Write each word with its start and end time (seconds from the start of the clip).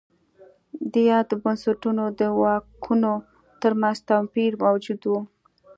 د 0.91 0.93
یادو 1.11 1.35
بنسټونو 1.43 2.03
د 2.19 2.21
واکونو 2.39 3.13
ترمنځ 3.61 3.97
توپیر 4.09 4.51
موجود 4.63 5.01
و. 5.07 5.13